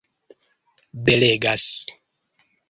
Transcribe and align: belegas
belegas 1.03 1.69